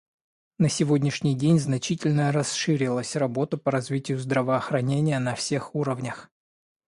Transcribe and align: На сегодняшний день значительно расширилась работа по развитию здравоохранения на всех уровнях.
На 0.57 0.67
сегодняшний 0.67 1.35
день 1.35 1.59
значительно 1.59 2.31
расширилась 2.31 3.15
работа 3.15 3.57
по 3.57 3.69
развитию 3.69 4.17
здравоохранения 4.17 5.19
на 5.19 5.35
всех 5.35 5.75
уровнях. 5.75 6.31